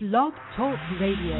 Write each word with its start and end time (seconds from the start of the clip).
Blog 0.00 0.32
Talk 0.56 0.78
Radio. 0.98 1.36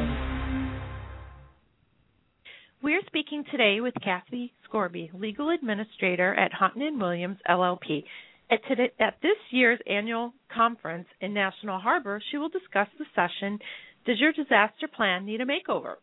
We're 2.83 3.01
speaking 3.07 3.43
today 3.51 3.81
with 3.81 3.95
Kathy 4.05 4.53
Scorby, 4.69 5.09
legal 5.19 5.49
administrator 5.49 6.35
at 6.35 6.53
Hunton 6.53 6.83
and 6.83 7.01
Williams 7.01 7.39
LLP. 7.49 8.05
At, 8.51 8.59
today, 8.69 8.91
at 9.01 9.17
this 9.23 9.39
year's 9.51 9.79
annual 9.87 10.35
conference 10.55 11.07
in 11.23 11.33
National 11.33 11.79
Harbor, 11.79 12.21
she 12.31 12.37
will 12.37 12.51
discuss 12.51 12.89
the 12.99 13.07
session 13.15 13.59
Does 14.05 14.21
Your 14.21 14.33
Disaster 14.35 14.89
Plan 14.95 15.25
Need 15.25 15.41
a 15.41 15.47
Makeover? 15.47 15.95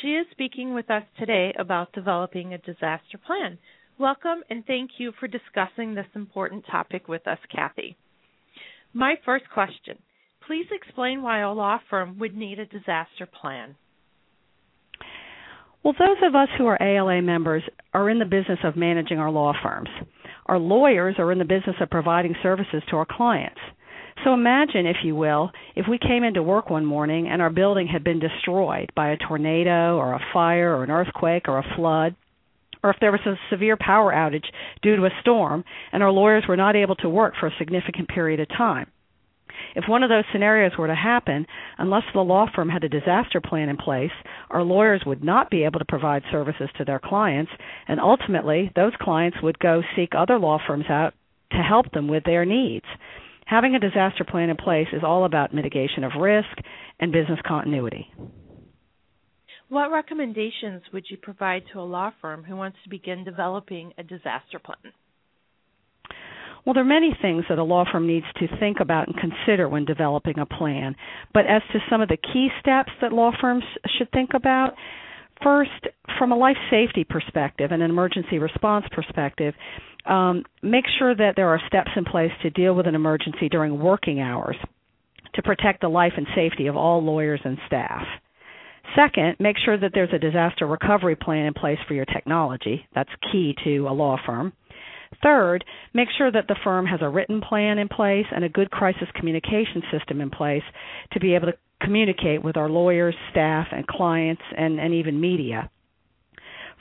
She 0.00 0.08
is 0.08 0.26
speaking 0.32 0.74
with 0.74 0.90
us 0.90 1.04
today 1.20 1.54
about 1.56 1.92
developing 1.92 2.52
a 2.52 2.58
disaster 2.58 3.16
plan. 3.24 3.58
Welcome 3.96 4.42
and 4.50 4.66
thank 4.66 4.90
you 4.98 5.12
for 5.20 5.28
discussing 5.28 5.94
this 5.94 6.06
important 6.16 6.64
topic 6.68 7.06
with 7.06 7.28
us, 7.28 7.38
Kathy. 7.54 7.96
My 8.92 9.14
first 9.24 9.44
question 9.54 9.98
please 10.46 10.66
explain 10.70 11.22
why 11.22 11.40
a 11.40 11.52
law 11.52 11.78
firm 11.90 12.18
would 12.18 12.36
need 12.36 12.58
a 12.58 12.66
disaster 12.66 13.26
plan. 13.40 13.76
Well, 15.82 15.94
those 15.98 16.18
of 16.22 16.34
us 16.34 16.48
who 16.56 16.66
are 16.66 16.80
ALA 16.80 17.22
members 17.22 17.62
are 17.92 18.08
in 18.08 18.20
the 18.20 18.24
business 18.24 18.60
of 18.62 18.76
managing 18.76 19.18
our 19.18 19.30
law 19.30 19.52
firms. 19.62 19.88
Our 20.46 20.58
lawyers 20.58 21.16
are 21.18 21.32
in 21.32 21.38
the 21.38 21.44
business 21.44 21.76
of 21.80 21.90
providing 21.90 22.36
services 22.42 22.82
to 22.90 22.96
our 22.96 23.06
clients. 23.08 23.60
So 24.24 24.34
imagine, 24.34 24.86
if 24.86 24.98
you 25.02 25.16
will, 25.16 25.50
if 25.74 25.86
we 25.88 25.98
came 25.98 26.22
into 26.22 26.42
work 26.42 26.70
one 26.70 26.84
morning 26.84 27.28
and 27.28 27.42
our 27.42 27.50
building 27.50 27.88
had 27.88 28.04
been 28.04 28.20
destroyed 28.20 28.92
by 28.94 29.10
a 29.10 29.16
tornado 29.16 29.96
or 29.96 30.12
a 30.12 30.24
fire 30.32 30.76
or 30.76 30.84
an 30.84 30.90
earthquake 30.90 31.48
or 31.48 31.58
a 31.58 31.74
flood, 31.76 32.14
or 32.84 32.90
if 32.90 32.96
there 33.00 33.10
was 33.10 33.20
a 33.26 33.34
severe 33.50 33.76
power 33.76 34.12
outage 34.12 34.46
due 34.82 34.96
to 34.96 35.06
a 35.06 35.20
storm 35.20 35.64
and 35.92 36.02
our 36.02 36.12
lawyers 36.12 36.44
were 36.48 36.56
not 36.56 36.76
able 36.76 36.96
to 36.96 37.08
work 37.08 37.34
for 37.38 37.46
a 37.46 37.54
significant 37.58 38.08
period 38.08 38.38
of 38.38 38.48
time. 38.48 38.86
If 39.74 39.88
one 39.88 40.02
of 40.02 40.08
those 40.08 40.24
scenarios 40.32 40.72
were 40.78 40.86
to 40.86 40.94
happen, 40.94 41.46
unless 41.78 42.04
the 42.12 42.20
law 42.20 42.46
firm 42.54 42.68
had 42.68 42.84
a 42.84 42.88
disaster 42.88 43.40
plan 43.40 43.68
in 43.68 43.76
place, 43.76 44.10
our 44.50 44.62
lawyers 44.62 45.02
would 45.06 45.24
not 45.24 45.50
be 45.50 45.64
able 45.64 45.78
to 45.78 45.84
provide 45.84 46.22
services 46.30 46.68
to 46.78 46.84
their 46.84 47.00
clients, 47.02 47.52
and 47.88 48.00
ultimately, 48.00 48.70
those 48.74 48.92
clients 49.00 49.38
would 49.42 49.58
go 49.58 49.82
seek 49.96 50.10
other 50.16 50.38
law 50.38 50.58
firms 50.66 50.86
out 50.88 51.14
to 51.52 51.58
help 51.58 51.90
them 51.92 52.08
with 52.08 52.24
their 52.24 52.44
needs. 52.44 52.86
Having 53.46 53.74
a 53.74 53.80
disaster 53.80 54.24
plan 54.24 54.50
in 54.50 54.56
place 54.56 54.88
is 54.92 55.02
all 55.04 55.24
about 55.24 55.54
mitigation 55.54 56.04
of 56.04 56.12
risk 56.20 56.48
and 57.00 57.12
business 57.12 57.40
continuity. 57.46 58.10
What 59.68 59.90
recommendations 59.90 60.82
would 60.92 61.04
you 61.08 61.16
provide 61.16 61.62
to 61.72 61.80
a 61.80 61.82
law 61.82 62.12
firm 62.20 62.44
who 62.44 62.56
wants 62.56 62.78
to 62.84 62.90
begin 62.90 63.24
developing 63.24 63.92
a 63.96 64.02
disaster 64.02 64.58
plan? 64.58 64.92
Well, 66.64 66.74
there 66.74 66.84
are 66.84 66.86
many 66.86 67.16
things 67.20 67.44
that 67.48 67.58
a 67.58 67.64
law 67.64 67.84
firm 67.90 68.06
needs 68.06 68.26
to 68.36 68.46
think 68.58 68.78
about 68.80 69.08
and 69.08 69.16
consider 69.16 69.68
when 69.68 69.84
developing 69.84 70.38
a 70.38 70.46
plan. 70.46 70.94
But 71.34 71.46
as 71.46 71.62
to 71.72 71.80
some 71.90 72.00
of 72.00 72.08
the 72.08 72.16
key 72.16 72.48
steps 72.60 72.92
that 73.00 73.12
law 73.12 73.32
firms 73.40 73.64
should 73.98 74.10
think 74.12 74.30
about, 74.34 74.74
first, 75.42 75.70
from 76.18 76.30
a 76.30 76.36
life 76.36 76.56
safety 76.70 77.04
perspective 77.04 77.72
and 77.72 77.82
an 77.82 77.90
emergency 77.90 78.38
response 78.38 78.84
perspective, 78.92 79.54
um, 80.06 80.44
make 80.62 80.84
sure 80.98 81.14
that 81.14 81.34
there 81.34 81.48
are 81.48 81.60
steps 81.66 81.90
in 81.96 82.04
place 82.04 82.32
to 82.42 82.50
deal 82.50 82.74
with 82.74 82.86
an 82.86 82.94
emergency 82.94 83.48
during 83.48 83.80
working 83.80 84.20
hours 84.20 84.56
to 85.34 85.42
protect 85.42 85.80
the 85.80 85.88
life 85.88 86.12
and 86.16 86.26
safety 86.34 86.66
of 86.66 86.76
all 86.76 87.02
lawyers 87.02 87.40
and 87.44 87.58
staff. 87.66 88.02
Second, 88.96 89.36
make 89.40 89.56
sure 89.64 89.78
that 89.78 89.92
there's 89.94 90.12
a 90.12 90.18
disaster 90.18 90.66
recovery 90.66 91.16
plan 91.16 91.46
in 91.46 91.54
place 91.54 91.78
for 91.88 91.94
your 91.94 92.04
technology. 92.04 92.86
That's 92.94 93.08
key 93.30 93.54
to 93.64 93.88
a 93.88 93.92
law 93.92 94.18
firm. 94.26 94.52
Third, 95.22 95.64
make 95.94 96.08
sure 96.16 96.30
that 96.30 96.48
the 96.48 96.56
firm 96.64 96.86
has 96.86 97.00
a 97.02 97.08
written 97.08 97.40
plan 97.40 97.78
in 97.78 97.88
place 97.88 98.26
and 98.34 98.44
a 98.44 98.48
good 98.48 98.70
crisis 98.70 99.08
communication 99.14 99.82
system 99.90 100.20
in 100.20 100.30
place 100.30 100.62
to 101.12 101.20
be 101.20 101.34
able 101.34 101.48
to 101.48 101.58
communicate 101.80 102.42
with 102.42 102.56
our 102.56 102.68
lawyers, 102.68 103.14
staff, 103.30 103.66
and 103.72 103.86
clients, 103.86 104.42
and, 104.56 104.78
and 104.80 104.94
even 104.94 105.20
media. 105.20 105.70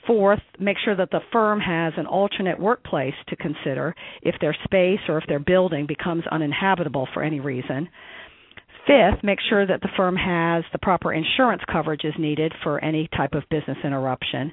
Fourth, 0.08 0.42
make 0.60 0.78
sure 0.84 0.96
that 0.96 1.12
the 1.12 1.22
firm 1.32 1.60
has 1.60 1.94
an 1.98 2.08
alternate 2.08 2.60
workplace 2.60 3.14
to 3.28 3.36
consider 3.36 3.94
if 4.24 4.36
their 4.42 4.56
space 4.64 5.00
or 5.08 5.20
if 5.20 5.28
their 5.28 5.40
building 5.40 5.86
becomes 5.86 6.24
uninhabitable 6.32 7.08
for 7.14 7.22
any 7.22 7.40
reason. 7.40 7.88
Fifth, 8.88 9.24
make 9.24 9.40
sure 9.48 9.66
that 9.68 9.82
the 9.82 9.90
firm 9.96 10.16
has 10.16 10.64
the 10.72 10.80
proper 10.80 11.14
insurance 11.14 11.62
coverage 11.72 12.04
is 12.04 12.16
needed 12.18 12.52
for 12.64 12.84
any 12.84 13.08
type 13.16 13.34
of 13.34 13.44
business 13.50 13.78
interruption. 13.84 14.52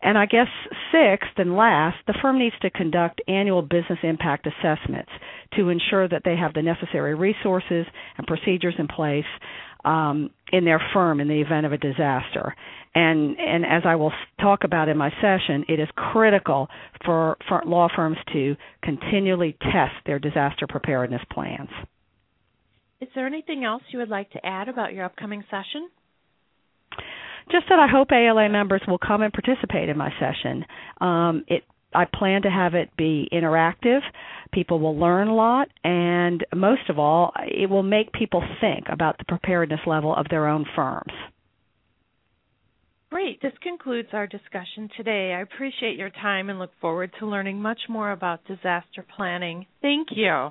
And 0.00 0.16
I 0.16 0.26
guess 0.26 0.46
sixth 0.92 1.38
and 1.38 1.56
last, 1.56 1.96
the 2.06 2.14
firm 2.22 2.38
needs 2.38 2.54
to 2.62 2.70
conduct 2.70 3.20
annual 3.26 3.62
business 3.62 3.98
impact 4.02 4.46
assessments 4.46 5.10
to 5.56 5.68
ensure 5.70 6.08
that 6.08 6.22
they 6.24 6.36
have 6.36 6.54
the 6.54 6.62
necessary 6.62 7.14
resources 7.14 7.86
and 8.16 8.26
procedures 8.26 8.74
in 8.78 8.86
place 8.86 9.24
um, 9.84 10.30
in 10.52 10.64
their 10.64 10.80
firm 10.92 11.20
in 11.20 11.28
the 11.28 11.40
event 11.40 11.66
of 11.66 11.72
a 11.72 11.78
disaster. 11.78 12.54
And 12.94 13.38
and 13.38 13.64
as 13.64 13.82
I 13.84 13.96
will 13.96 14.12
talk 14.40 14.64
about 14.64 14.88
in 14.88 14.96
my 14.96 15.10
session, 15.20 15.64
it 15.68 15.78
is 15.78 15.88
critical 15.94 16.68
for, 17.04 17.36
for 17.48 17.62
law 17.66 17.88
firms 17.94 18.16
to 18.32 18.56
continually 18.82 19.56
test 19.60 19.94
their 20.06 20.18
disaster 20.18 20.66
preparedness 20.68 21.22
plans. 21.30 21.70
Is 23.00 23.08
there 23.14 23.26
anything 23.26 23.64
else 23.64 23.82
you 23.92 24.00
would 24.00 24.08
like 24.08 24.30
to 24.30 24.44
add 24.44 24.68
about 24.68 24.92
your 24.92 25.04
upcoming 25.04 25.44
session? 25.50 25.88
Just 27.50 27.66
that 27.68 27.78
I 27.78 27.86
hope 27.88 28.12
ALA 28.12 28.48
members 28.48 28.82
will 28.86 28.98
come 28.98 29.22
and 29.22 29.32
participate 29.32 29.88
in 29.88 29.96
my 29.96 30.12
session. 30.18 30.64
Um, 31.00 31.44
it 31.46 31.64
I 31.94 32.04
plan 32.04 32.42
to 32.42 32.50
have 32.50 32.74
it 32.74 32.90
be 32.96 33.28
interactive. 33.32 34.00
People 34.52 34.78
will 34.78 34.98
learn 34.98 35.28
a 35.28 35.34
lot, 35.34 35.68
and 35.82 36.44
most 36.54 36.90
of 36.90 36.98
all, 36.98 37.32
it 37.46 37.70
will 37.70 37.82
make 37.82 38.12
people 38.12 38.42
think 38.60 38.86
about 38.90 39.16
the 39.18 39.24
preparedness 39.24 39.80
level 39.86 40.14
of 40.14 40.26
their 40.28 40.46
own 40.46 40.66
firms. 40.76 41.12
Great. 43.10 43.40
This 43.40 43.54
concludes 43.62 44.08
our 44.12 44.26
discussion 44.26 44.90
today. 44.96 45.32
I 45.32 45.40
appreciate 45.40 45.96
your 45.96 46.10
time 46.10 46.50
and 46.50 46.58
look 46.58 46.72
forward 46.78 47.10
to 47.18 47.26
learning 47.26 47.60
much 47.60 47.80
more 47.88 48.12
about 48.12 48.44
disaster 48.44 49.04
planning. 49.16 49.64
Thank 49.80 50.08
you. 50.10 50.50